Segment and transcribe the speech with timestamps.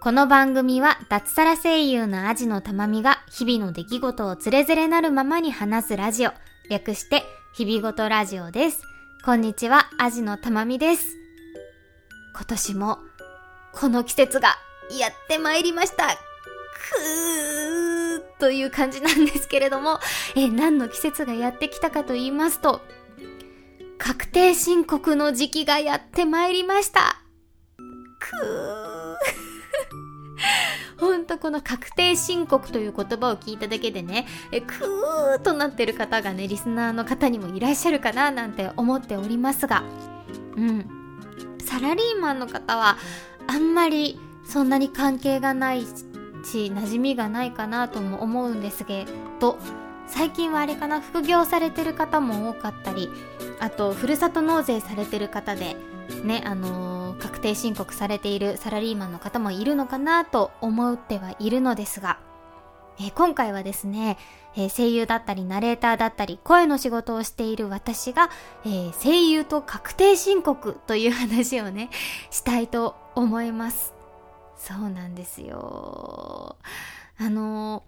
[0.00, 6.32] この番組は脱サラ声優のアジのたまみが日々の出来事をつれづれなるままに話すラジオ。
[6.68, 7.22] 略して
[7.54, 8.82] 日々ごとラジオです。
[9.24, 11.16] こんにちは、アジのたまみです。
[12.34, 12.98] 今年も
[13.72, 14.58] この季節が
[14.98, 16.08] やってまいりました。
[16.08, 20.00] くーという感じなんですけれども、
[20.34, 22.82] え何の季節がやってきたかと言いますと、
[24.04, 27.22] 確定申告の時期がやってまいりました。
[28.18, 39.82] くー ほんとこの確定申告という言葉を聞いただけでね、え、くーとなってる方がね、リスナーの方にもいらっしゃるかななんて思っておりますが、
[40.54, 40.86] うん。
[41.64, 42.98] サラリーマンの方は、
[43.46, 45.86] あんまりそんなに関係がないし、
[46.44, 49.06] 馴染みがないかなとも思うんですけ
[49.40, 49.56] ど、
[50.06, 53.10] 最近はあれかな、副業されてる方も多かったり、
[53.64, 55.74] あと、ふるさと納税されてる方で、
[56.22, 62.18] ね、あのー、確定申告されているサラリーマンの方もいるのかなと思ってはいるのですが、
[62.98, 64.18] えー、今回はですね、
[64.54, 68.28] えー、声優だったりナレーターだったり声の仕事をしている私が、
[68.66, 71.88] え声優と確定申告という話をね、
[72.30, 73.94] したいと思います。
[74.58, 76.56] そうなんですよ。
[77.18, 77.82] あの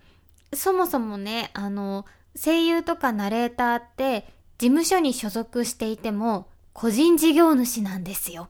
[0.54, 8.48] そもそもね、あの声優とかナレーターって事務所に所属していても個人事業主なんですよ。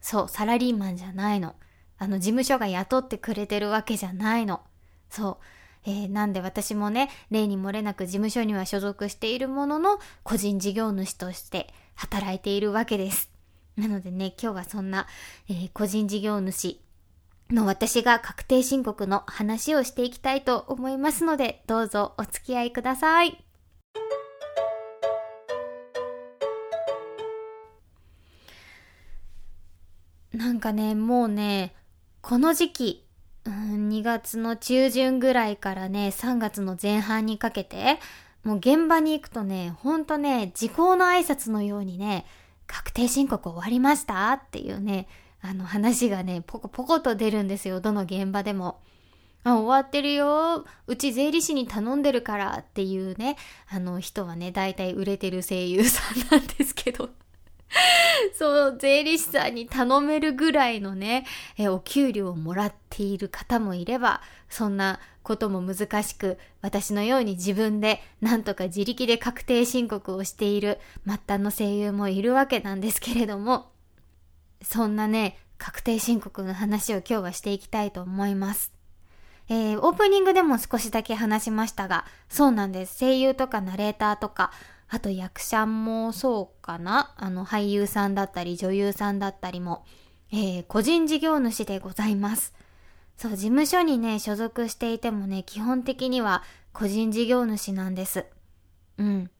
[0.00, 1.54] そう、サラリーマンじゃないの。
[1.98, 4.60] あの、事務所が雇ってくれてるわけじゃないの。
[5.10, 5.44] そう。
[5.84, 13.30] えー、なんで私もね、例に漏れなく事務所には所属しているものの、個人事業主として働いているわけです。
[13.76, 15.06] なのでね、今日はそんな、
[15.48, 16.80] えー、個人事業主
[17.50, 23.44] の私が確定申告の話をしていきたいと思いますので、どうぞお付き合いください。
[30.40, 31.74] なんかね、もうね、
[32.22, 33.06] この時期、
[33.44, 37.98] うん、2月の中旬ぐらいからね、3月の前半にかけて、
[38.42, 42.24] もう現場に行くとね、ほんとね、時効の挨拶のようにね、
[42.66, 45.08] 確定申告終わりましたっていうね、
[45.42, 48.80] あの話がね、ポコポコと出るんですよ、どの現場でも。
[49.44, 50.64] あ、終わってるよ。
[50.86, 53.36] うち税理士に頼んでるからっていうね、
[53.68, 57.10] あの人はね、大体売れてる声優さんなんですけど。
[58.34, 61.24] そう、税理士さんに頼めるぐらいのね、
[61.56, 73.70] えお給料をもらっている方もいれば、そんなことも難しく、私のように自分でなんとか自力で確定申告をしている末端の声優もいるわけなんですけれども、
[74.62, 78.72] そんなね、確定申告の話を今日はしていきたいと思います。
[79.48, 82.98] えー、オープニングでも少しだけ話しましたが、そうなんです。
[83.00, 84.52] 声優とかナレーターとか、
[84.92, 89.84] あと役者もそうかなあの俳優さんだったり女優さんだったりも、
[90.32, 92.52] えー、個人事業主でございます。
[93.16, 96.42] そう、事務所にね、所属していてもね、基本的には
[96.72, 98.24] 個人事業主なんです。
[98.96, 99.30] うん。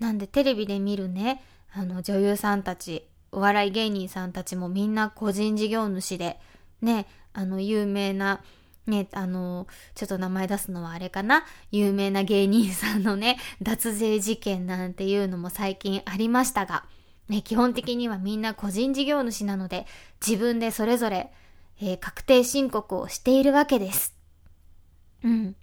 [0.00, 6.40] なんでテレビで見るね、あの女優さんたち、お笑い芸人さんたちもみんな個人事業主で、
[6.80, 8.40] ね、あの有名な
[8.86, 11.44] ね、あの、ちょっと名前出すのはあれかな？
[11.70, 16.84] 有名な芸人さんのね、 脱税事件なんていうのも最近ありましたが、
[17.28, 19.86] ね、基本的にはみんな個人事業主なので、
[20.26, 21.32] 自分でそれぞれ、
[21.80, 24.14] えー、確定申告をしているわけです。
[25.22, 25.56] うん。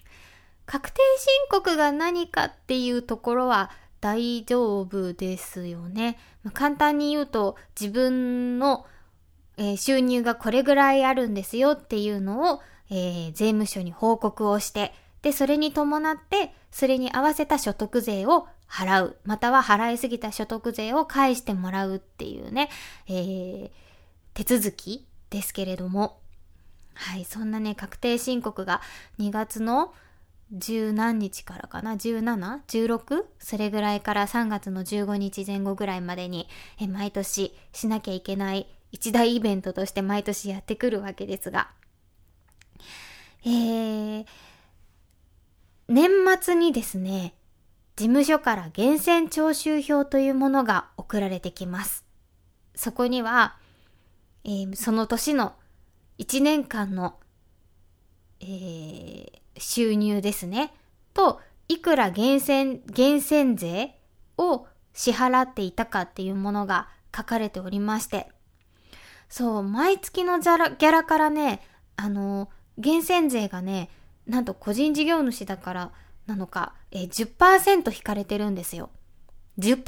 [0.65, 6.17] 確定申告が何かっていうところは大丈夫ですよね。
[6.43, 8.87] まあ、簡単に言うと、自分の、
[9.57, 14.93] えー、収入がこれぐらいあるんですよっていうのを、えー、税務署に報告をして、
[15.23, 22.69] で、それに伴って、それに合わせた所得税を払う、または払いすぎた所得税を返してもらうっていうね、
[23.07, 23.71] えー、
[24.33, 26.19] 手続きですけれども、
[26.93, 28.81] はい、そんなね、確定申告が
[29.19, 29.93] 2月の
[30.51, 33.23] 十何日からかな ?17?16?
[33.39, 36.47] それぐらいから3月の15日前後ぐらいまでに、
[36.79, 41.69] え毎年しなきゃいけない一大イベントとして毎年やってくるわけですが、
[43.43, 44.25] えー、
[45.87, 46.09] 年
[46.41, 47.33] 末にですね、
[47.95, 52.05] 事務所から源泉徴収票というものが送られてきます。
[52.75, 53.57] そこには、
[54.43, 55.53] えー、その年の
[56.19, 57.19] 1年間の、
[58.39, 60.73] えー、収入ですね。
[61.13, 63.95] と、いくら源泉、源泉税
[64.37, 68.31] を支払っていたかっていうものが書かれておりまして、
[69.29, 71.61] そう、毎月のギャラからね、
[71.95, 72.49] あの
[72.81, 73.89] 源泉税がね、
[74.27, 75.91] なんと個人事業主だから
[76.27, 78.89] なのか、えー、10%引かれてるんですよ。
[79.59, 79.83] 10%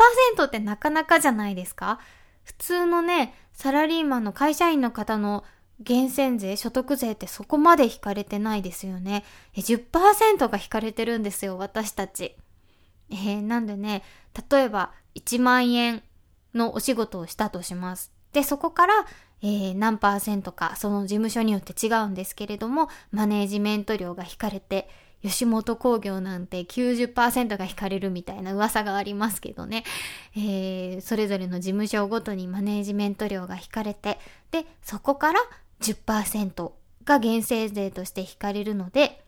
[0.45, 1.99] ってなかなかじゃないですか？
[2.43, 5.43] 普通のね、サラリーマンの会社員の方の
[5.79, 9.23] 源泉税、所得税ってそこまで引かれてないですよね。
[9.55, 12.35] え10%が引かれてるんですよ、私たち。
[13.09, 14.03] えー、なんでね、
[14.49, 16.03] 例えば1万円
[16.53, 18.11] のお仕事をしたとします。
[18.33, 19.05] で、そこから、
[19.43, 24.89] えー、何パーセントか、その事務所によって違うんですけれども、マネージメント料が引かれて、
[25.21, 29.83] 吉本興業なんて90%が引かれるみたいな噂がありますけどね、
[30.35, 34.17] えー、それぞれの事務所ごとにマネージメント料が引かれて、
[34.51, 35.39] で、そこから
[35.81, 36.71] 10%
[37.03, 39.23] が減税税として引かれるので、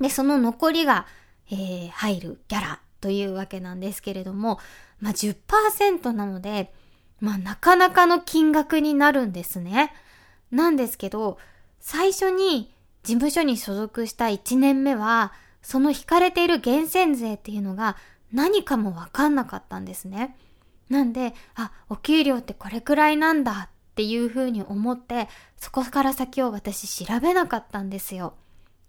[0.00, 1.06] で、その残りが、
[1.50, 4.58] えー、入るギャラというわけなんですけれども、
[5.00, 6.72] まあ、10%なので、
[7.20, 9.92] まあ、なかなかの金額になるんですね。
[10.50, 11.38] なんですけど、
[11.78, 15.32] 最初に事務所に所属した1年目は、
[15.62, 17.96] その引かれている源泉税っていうのが
[18.32, 20.36] 何かもわかんなかったんですね。
[20.88, 28.34] なんで、あ、お給料ってこれくらいなんだっていうふうに思って、そこから先を私調べなかったんですよ。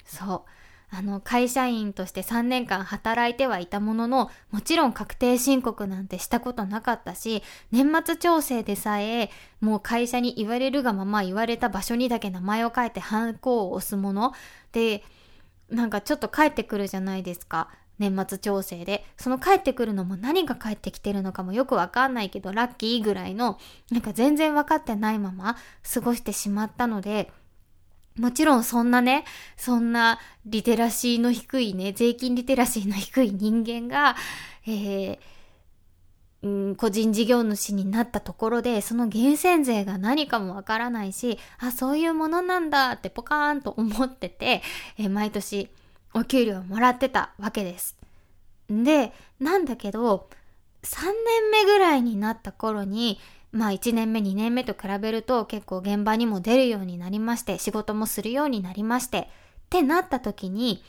[0.05, 0.60] そう。
[0.93, 9.29] あの、会社員として3年間働いてはいたものの、もちろん確定申告なんてしたことなかったし、年末調整でさえ、
[9.61, 14.33] もう会社に言われるがまま言われた場所にだけ名前を書いてハンコを押すもの
[14.73, 15.03] で、
[15.69, 17.69] なんかちょっと帰ってくるじゃないですか。
[17.97, 19.05] 年末調整で。
[19.15, 23.59] その帰ってくるのも何が帰ってきてるのかもよくわかんないけど、ラッキーぐらいの、
[23.91, 25.55] なんか全然わかってないまま
[25.93, 27.31] 過ごしてしまったので、
[28.17, 29.25] もちろんそんなね、
[29.57, 34.15] そんなリテラシーの低いね、税金リテラシーの低い人間が、
[34.67, 35.19] えー
[36.43, 44.63] うん、個人事業主になったところで、その源泉税が何かもわからないし、あ、そういうものなんだってポカーンと思ってて、
[44.97, 45.69] えー、毎年
[46.13, 47.95] お給料をもらってたわけです。
[48.69, 50.29] で、なんだけど、
[50.83, 53.19] 3年目ぐらいになった頃に、
[53.51, 59.27] まあ1年目2年目と比べると結構現場にも出るようになりまして、仕事もするようになりまして、っ
[59.69, 60.83] てなった時に、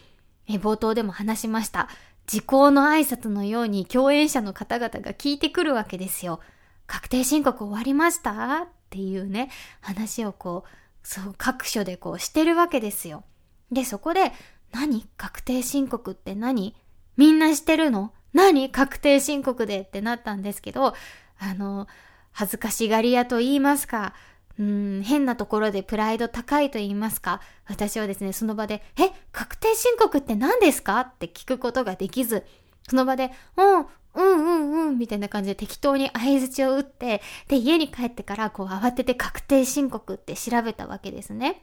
[0.48, 1.88] 冒頭でも話しました。
[2.26, 6.40] 時効の挨拶のように共演者の方々が聞いてくるわけですよ。
[6.86, 8.62] 確定申告終わりました？
[8.62, 9.50] っていうね、
[9.80, 10.68] 話をこう、
[11.02, 13.24] そう、各所でこうしてるわけですよ。
[13.72, 14.32] で、そこで、
[14.72, 15.06] 何？
[15.16, 16.76] 確定申告って何？
[17.16, 18.12] みんなしてるの？
[18.32, 18.70] 何？
[18.70, 19.80] 確定申告で？
[19.80, 20.94] ってなったんですけど、
[21.38, 21.88] あの、
[22.32, 24.14] 恥ずかしがり屋と言いますか、
[24.58, 31.00] うん、変なところでプライド高いと言いますか、私はですね、その場で、え、確定申告って何ですか？
[31.00, 32.44] って聞くことができず、
[32.88, 41.62] その場で、うん、うんうんうんみたいな感じで適当に相槌を打って、で、家に帰ってからこう慌てて確定申告って調べたわけですね。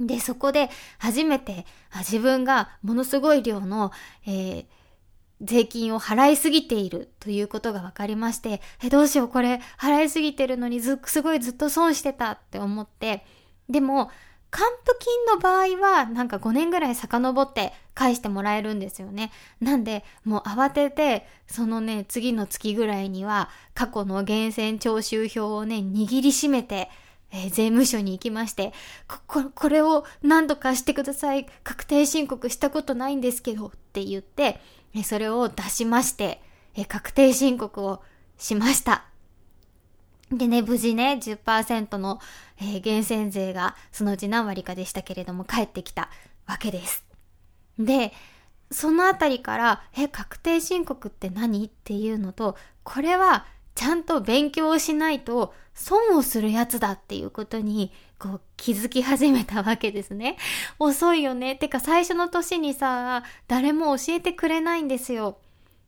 [0.00, 1.66] で、そこで初めて
[1.98, 3.92] 自分がものすごい量の、
[4.26, 4.66] えー
[5.42, 13.24] 税金を払いすぎているということが分かりまして、え、どうしようこれ払いすぎてるのにず、すごいずっと損してたって思って、
[13.68, 14.10] でも、
[14.50, 19.32] 還付金の場合はなんか5年ぐらい遡って返してもらえるんですよね。
[19.60, 26.90] なんで、もう慌てて、そのね、次の月ぐらいには過去の源泉徴収票をね、握りしめて、
[27.32, 28.72] えー、税務署に行きまして
[29.26, 31.46] こ、これを何とかしてください。
[31.64, 34.60] 確定申告したことないんですけどって言って、
[34.94, 36.42] えそれを出しまして、
[36.76, 38.02] え確定申告を
[38.36, 39.04] しました。
[40.30, 42.20] でね、無事ね、10%の、
[42.58, 46.10] えー、源泉税がそのうち何割かでしたけれども返ってきた
[46.46, 47.04] わけです。
[47.78, 48.12] で、
[48.70, 51.66] そのあたりから、え、確定申告って何？
[51.66, 60.36] っていうのと、これはちゃんと勉強しないと損をするやつだっていうことにこう気づき始めたわけですね。
[60.78, 61.56] 遅いよね。
[61.56, 65.38] てか最初の年にさ、誰も教えてくれないんですよ。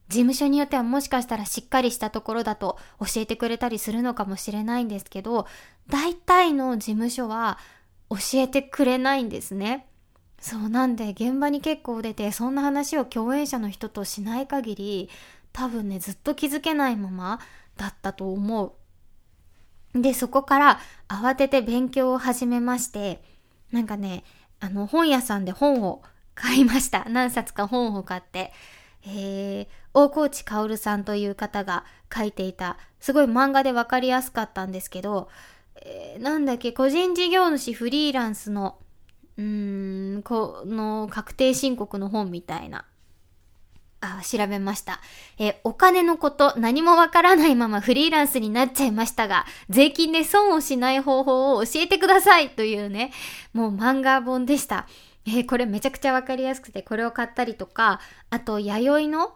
[0.08, 5.46] 事務所によってはもしかしたらしっかりしたところだと教えてくれたりするのかもしれないんですけど、
[5.88, 7.58] 大体の事務所は
[8.10, 9.86] 教えてくれないんですね。
[10.40, 15.10] そうなんで現場に結構出てそんな話を共演者の人としない限り
[15.54, 17.40] 多分ねずっと気づけないまま
[17.76, 18.76] だったと思
[19.95, 20.00] う。
[20.00, 23.23] で、そこから慌てて勉強を始めまして、
[23.71, 24.25] なんかね、
[24.61, 26.02] あの、本屋さんで本を
[26.35, 27.04] 買いました。
[27.11, 28.52] 何冊か本を買って。
[29.07, 35.28] えー、大河内薫さんという方が書いていた、すごい漫画でわかりやすかったんですけど、
[35.76, 38.78] えー、なんだっけ、個人事業主フリーランスの、
[39.37, 42.87] うーん、この確定申告の本みたいな
[44.20, 45.00] あ、調べました。
[45.38, 53.12] えお金のこと何もわからないままフリーランスになっちゃいましたが、税金で損をしない方法を教えてくださいというね、
[53.52, 54.87] もう漫画本でした。
[55.26, 59.34] えー、これめちゃくちゃわかりやすくて、これを買ったりとか、あと、弥生の、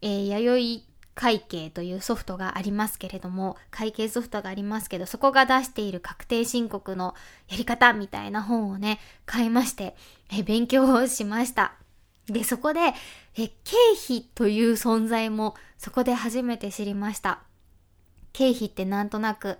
[0.00, 0.88] えー、弥生
[1.18, 7.16] 会計というソフトがありますけれども、会計ソフトがありますけど、そこが出している確定申告の
[7.48, 9.96] やり方みたいな本をね、買いまして、
[10.32, 11.72] え勉強をしました。
[12.26, 12.92] で、そこで、
[13.38, 17.40] え、経費という存在もそこで初めて知りました。
[18.32, 19.58] 経費ってなんとなく、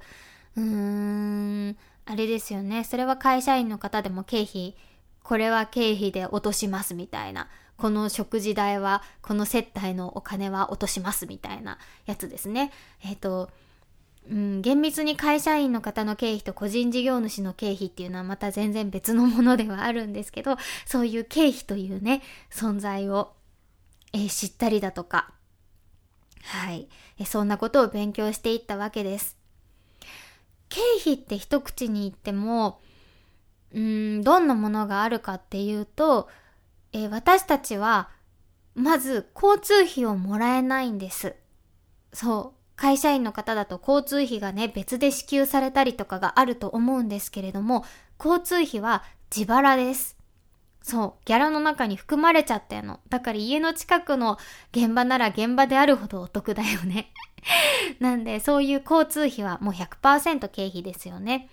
[0.56, 2.84] うーん、あれですよね。
[2.84, 4.76] それは会社員の方でも経費、
[5.22, 7.48] これは経費で落としますみたいな。
[7.76, 12.72] この食事代は、この接待のお金は落としますみたいなやつですね。
[13.04, 13.50] えっ、ー、と、
[14.28, 20.56] うん、厳密に会社員の方の経費と個人事業主の経費っていうのはまた全然別のものではあるんですけど、
[20.86, 23.32] そういう経費というね、存在を、
[24.12, 25.32] えー、知ったりだとか、
[26.42, 26.88] はい、
[27.18, 29.36] えそんなことを勉強していったわけです。
[30.68, 32.80] 経費って一口に言っても、
[33.72, 36.28] うん、どんなものがあるかっていうと、
[36.92, 38.10] えー、私たちは、
[38.74, 41.34] まず交通費をもらえないんです。
[42.12, 42.58] そう。
[42.76, 47.84] 会社員の方だと交通費がね、別で支給されたりとかがあると思うんですけれども、
[48.18, 49.02] 交通費は
[49.34, 50.17] 自腹です。
[50.88, 53.00] そう、ギャラの中に含まれちゃったの。
[53.10, 54.38] だから家の近くの
[54.72, 57.12] 現場なら現場であるほどお得だよね。
[58.00, 61.50] なんで、そういう交通費はもう100%経費ですよね。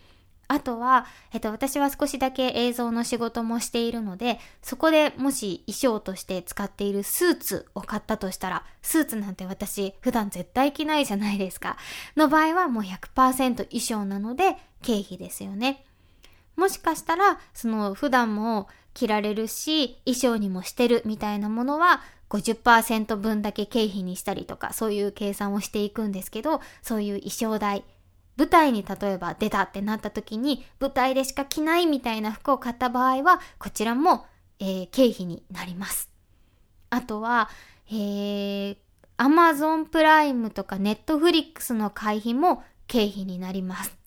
[0.47, 11.75] あとは、えっと、私は少しだけ映像の仕事もしているので、そこでもし衣装として使っているスーツを買ったとしたら、スーツなんて私普段絶対着ないじゃないですか。
[12.15, 15.83] の場合はもう100%衣装なので経費ですよね。
[16.55, 27.83] もしかしたら、その普段も着られるし、衣装にもしてるみたいなものは50%分だけ経費にしたりとか、そういう計算をしていくんですけど、そういう衣装代、
[28.37, 34.25] 舞台に例えば出たってなった時に舞台でしか着ないみたいな服を買った場合はこちらも、
[34.59, 36.09] えー、経費になります。
[36.89, 37.49] あとは、
[37.89, 38.77] えー、
[39.17, 43.97] Amazon プライムとか Netflix の会費も経費になります。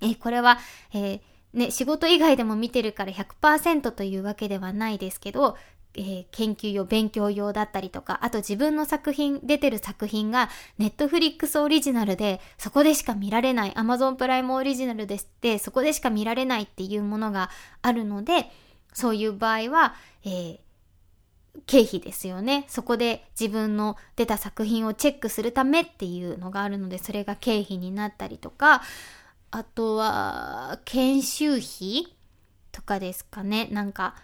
[0.00, 0.58] えー、これは、
[0.92, 5.56] えーね、仕事以外でも見てるから100%というわけではないですけど、
[5.94, 17.50] えー、研究用、勉強用だったりとか、あと自分の作品、出てる作品が、ネットフリックスオリジナルで、そこでしか見られない、アマゾンプライムオリジナルですって、そこでしか見られないっていうものが
[17.82, 18.50] あるので、
[18.94, 19.94] そういう場合は、
[20.24, 20.58] えー、
[21.66, 22.64] 経費ですよね。
[22.68, 28.82] そこで自分の出た作品をチェックするためっていうのがあるので、それが経費になったりとか、
[29.52, 32.16] あとは、研修費
[32.72, 33.68] とかですかね。
[33.70, 34.16] なんか、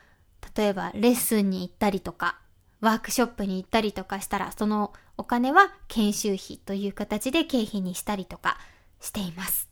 [0.57, 2.39] 例えばレッスンに行ったりとか、
[2.81, 8.57] ワークショップに行ったりとかしたら、そのお金は研修費という形で経費にしたりとか
[9.01, 9.69] しています。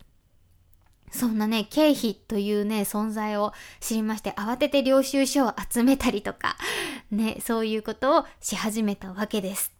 [1.11, 6.59] そんなね、経費というね、存在を知りまして、慌てて領収書を集めたりとか、
[7.11, 9.73] ね、そういうことをし始めたわけです。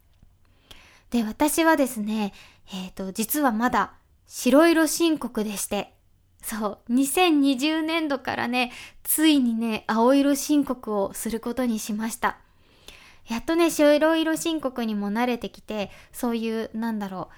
[1.11, 2.33] で、私はですね、
[2.73, 3.93] えっ、ー、と、実はまだ
[4.27, 5.93] 白色申告でして、
[6.43, 8.71] そう、2020年度からね、
[9.03, 12.37] ついにね、青色申告をすることにしました。
[13.27, 17.29] やっとね、白色申告にも慣れてきて、そういう、なんだろ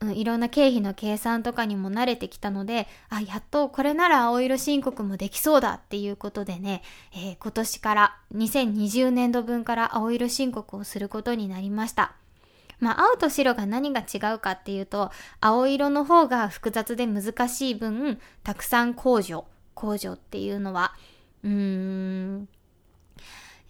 [0.00, 12.14] う、うん、いろんな経費の計算とかにも慣れてきたので、あ、やっとこれなら青色申告もできそうだっていうことでね、えー、今年から2020年度分から青色申告をすることになりました。
[12.78, 20.94] まあ、青と白が何が違うかっていうと、青色の方が複雑で難しい分、たくさん控除、控除っていうのは、
[21.42, 22.48] うーん、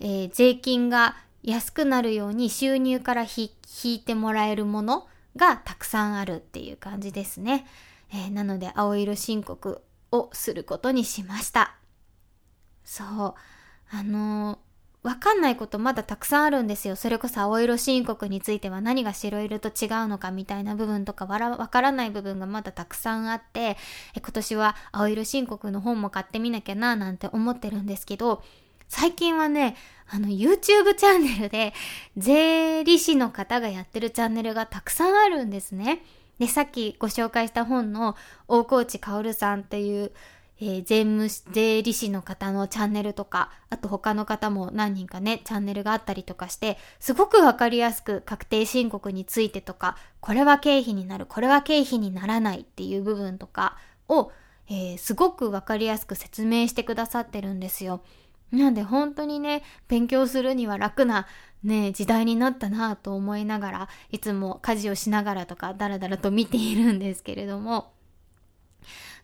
[0.01, 3.51] えー、税金が安くなるように収入から引
[3.85, 7.67] いてもらえるものがたくさんあるっていう感じですね。
[8.13, 11.77] えー、なので、青色申告をすることにしました。
[12.85, 13.35] そう。
[13.91, 14.66] あのー
[15.07, 16.97] わかんないことまだたくさんあるんですよ。
[16.97, 23.77] それこそ青色申告については何が白色と違うのかみたいな部分とかわからない部分がまだたくさんあって、え
[24.17, 28.43] 今年は青色申告の本も買ってみなきゃななんて思ってるんですけど、
[28.89, 29.77] 最近はね、
[30.09, 31.73] あの YouTube チャンネルで
[32.17, 36.03] 税理士の方がやってるチャンネルがたくさんあるんですね。
[36.41, 38.17] で、さっきご紹介した本の
[38.49, 40.11] 大河内薫さんっていう
[40.59, 53.77] えー、税務税理士の方のチャンネルとか、あと他の方も何人かね、チャンネルがあったりとかして、すごくわかりやすく確定申告についてとか、これは経費になる、これは経費にならないっていう部分とか
[54.09, 54.33] を、
[54.69, 58.03] えー、すごくわかりやすく説明してくださってるんですよ。
[58.51, 61.27] なんで本当にね、勉強するには楽な
[61.63, 67.93] ね、時代になったなぁと思いながら、いつも家事をしながらとかダラダラと見ているんですけれども、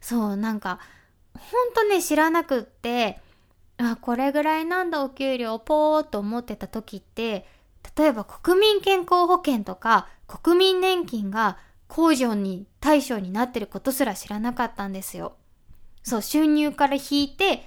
[0.00, 0.80] そう、なんか、
[1.38, 3.20] ほんとね、知らなくって、
[3.78, 7.46] あ、これぐらいなんだお給料、ぽーっと思ってた時って、
[7.96, 11.58] 例えば国民健康保険とか国民年金が
[11.88, 15.34] 控除に対象になってることすら知らなかったんですよ。
[16.02, 17.66] そう、収入から引いて、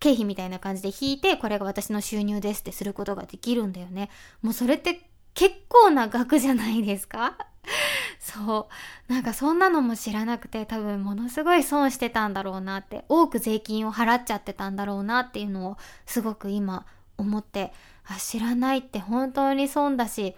[0.00, 4.10] 経費みたいな感じで引いて、これが私の収入ですってすることができるんだよね。
[4.42, 7.38] もうそれって結構な額じゃないですか？
[8.18, 8.68] そ
[9.08, 9.12] う。
[9.12, 17.72] なんかそんなのも知らなくて多分ものすごい損してたんだろうなって、多く税金を払っちゃってたんだろうなっていうのをすごく今思って、
[18.06, 20.34] あ、知らないって本当に損だし、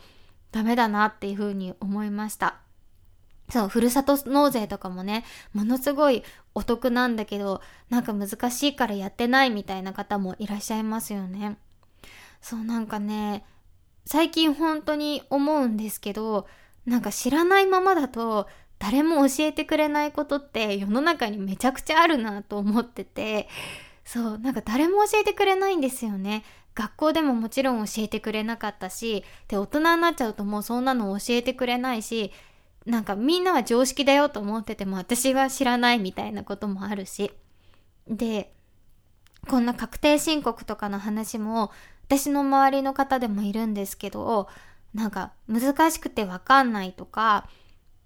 [0.52, 2.56] ダメだなっていうふうに思いました。
[3.50, 11.56] そう、ふるさと納税とかもね、ものすごいお得なんだけど、なんか難しいからやってないみたいな方もいらっしゃいますよね。
[12.40, 13.44] そう、なんかね、
[14.04, 16.46] 最近本当に思うんですけど、
[16.86, 23.48] なんか知らないままだと、誰も教えてくれないことって世の中にめちゃくちゃあるなと思ってて、
[24.04, 26.44] そう、なんか誰も教えてくれないんですよね。
[26.74, 32.32] 学校でももちろん教えてくれなかったし、で、大人になっちゃうともうそんなの教えてくれないし、
[32.84, 37.32] なんかみんなは常識だよと思ってても私は知らないみたいなこともあるし。
[38.06, 38.52] で、
[39.48, 41.70] こんな確定申告とかの話も
[42.06, 44.48] 私の周りの方でもいるんですけど、
[44.96, 47.46] なんか難しくてわかんないとか、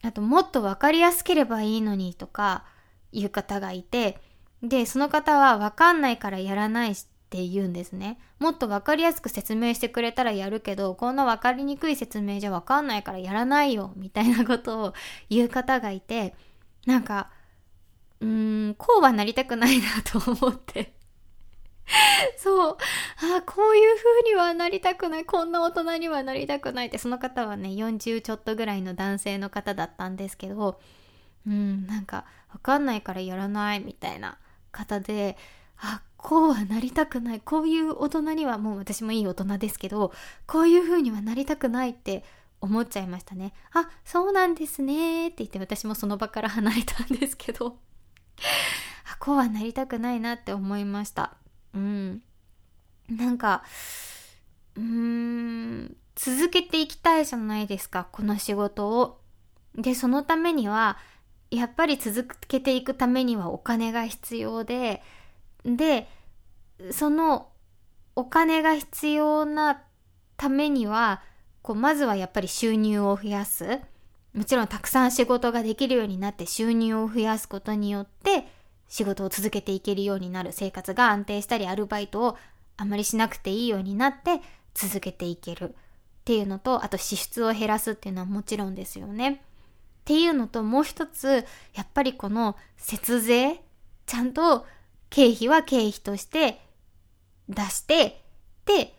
[0.02, 2.64] あともっとわかりやすければいいのにとか
[3.12, 4.20] いう方がいて、
[4.60, 6.96] で、その方はわかんないからやらないっ
[7.30, 8.18] て言うんですね。
[8.40, 14.94] もっとわかりやすく説明してくれたらやるけど、こんなわかりにくい説明じゃわかんないからやらないよ、みたいなことを
[15.30, 16.34] 言う方がいて、
[16.86, 17.30] なんか、
[18.18, 20.92] うーん、こうはなりたくないなと思って
[22.38, 22.76] そう。
[23.36, 25.24] あこういう風にはなりたくない。
[25.24, 30.80] こんな大人にはなりたくないって、その方はね、40ちょっとぐらいの男性の方だったんですけど、
[31.46, 34.38] うん、なんか、わかんないからやらないみたいな
[34.72, 35.36] 方で、
[35.78, 37.40] あ、こうはなりたくない。
[37.40, 40.12] こういう大人にはもう私もいい大人ですけど、
[40.46, 42.24] こういう風にはなりたくないって
[42.60, 43.54] 思っちゃいましたね。
[43.72, 47.78] あ、そうなんですねって言って私もその場から離れたんですけど、
[49.10, 51.36] あ、こうはなりたくないなって思いました。
[51.74, 52.22] うん。
[53.08, 53.62] なんか、
[54.76, 59.20] うーん、続けていきたいじゃないですか、この仕事を。
[59.74, 60.98] で、そのためには、
[61.50, 65.02] やっぱり続けていくためにはお金が必要で、
[65.64, 66.08] で、
[66.92, 67.48] その
[68.16, 69.82] お金が必要な
[70.36, 71.22] ためには、
[71.62, 73.80] こう、まずはやっぱり収入を増やす。
[74.34, 78.46] もちろんたくさん仕事ができるようになって収入を増やすことによって
[78.90, 82.36] 仕事を続けていけるようになる生活が安定したりアルバイトを
[82.76, 84.42] あまりしなくていいようになって
[84.74, 85.72] 続けていけるっ
[86.24, 89.30] ていうのとあと支出を減らすっていうのはもちろんですよね。
[89.30, 93.62] っていうのともう一つやっぱりこの節税
[94.06, 94.66] ちゃんと
[95.08, 96.60] 経費は経費として
[97.48, 98.22] 出して、
[98.64, 98.94] で、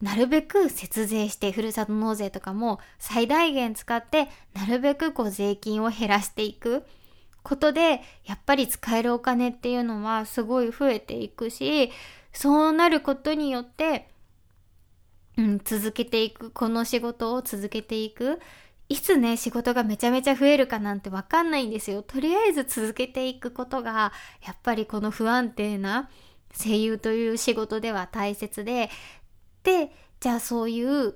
[0.00, 6.84] なるべく節税して、ふるさと納税とかも最大限使って、なるべくこう税金を減らしていく
[7.46, 11.92] ことで、やっぱり使えるお金っていうのはすごい増えていくし、
[12.32, 14.08] そうなることによって、
[15.36, 18.40] うん、続けていく、この仕事を続けていく。
[18.88, 22.02] いつね、仕事がめちゃめちゃ増えるかなんてわかんないんですよ。
[22.02, 24.12] とりあえず続けていくことが、
[24.44, 26.10] やっぱりこの不安定な
[26.52, 28.90] 声優という仕事では大切で、
[29.62, 31.14] で、じゃあそういう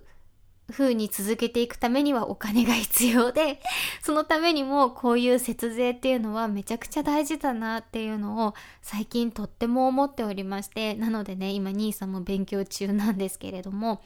[0.70, 3.60] 風に続けていくためにはお金が必要で、
[4.02, 14.02] そのためにもこういう節税っていうのはめちゃくちゃ大事だなっていうのを最近とっても思っておりまして、なのでね、今兄さんも勉強中なんですけれども、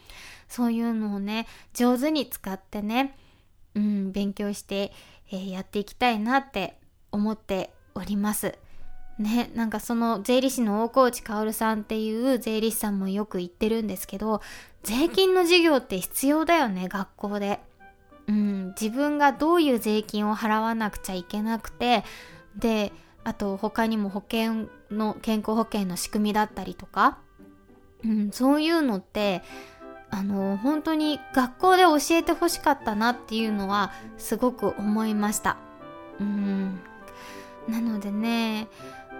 [0.48, 3.16] そういうのをね、上手に使ってね、
[3.74, 4.92] うん、勉強して、
[5.31, 6.79] えー、やっていきたいなって
[7.11, 8.59] 思っております。
[9.18, 14.40] ね、なんかその税理士の大河内薫さんっていう税理士さんもよく言ってるんですけど、
[14.85, 17.61] 税金の授業って必要だよね、学校で。
[18.27, 22.05] うん、自分がどういう税金を払わなくちゃいけなくて、
[22.57, 22.92] で、
[23.25, 27.18] あと他にも保険の、健康保険の仕組みだったりとか、
[28.05, 29.42] うん、そういうのって、
[30.11, 35.57] あの本当に学校で教えてほしかったなっていうのはすごく思いました。
[36.20, 36.79] うん。
[37.68, 38.68] なのでね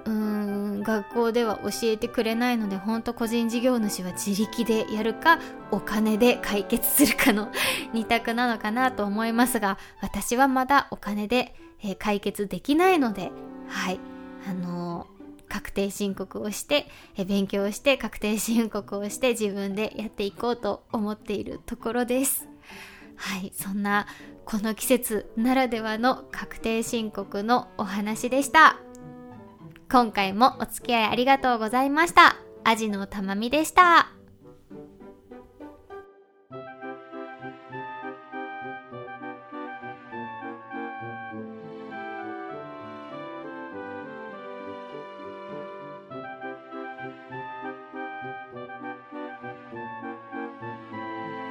[0.04, 5.38] うーん学校では教えてくれないので本当個人事業主は自力でやるか
[5.70, 7.50] お金で解決するかの
[7.94, 13.32] 2択なのかなと思いますが私はまだお金で、えー、解決できないので
[13.68, 14.00] はい
[14.46, 15.06] あの
[15.48, 22.48] 確定申告をして、え勉強をして確定申告をして自分でやっていこうと思っているところです。
[23.14, 24.08] はい、そんな
[24.44, 28.80] この季節ならではの確定申告のお話でした。
[29.90, 32.37] 今回もお付き合いありがとうございました。
[32.64, 34.09] アジのたまみでした。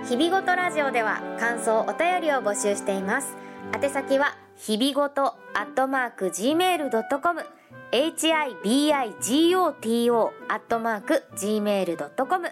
[0.10, 3.36] 日々ごとラジオでは感想お便りを募集しています。
[3.74, 7.46] 宛先は日々ごとアットマーク gmail.com
[7.94, 12.48] hibigoto アットマーク gmail.com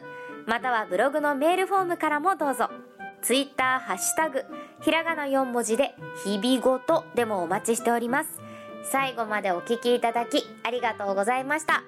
[0.46, 2.70] またはブログのメールフォームからもどうぞ。
[3.24, 4.46] ツイッターハッシュタグ
[4.82, 8.40] ひらがな4文字で日々ごとでもお待ちしております。
[8.84, 11.82] 最後までお聞きいただきありがとうございました。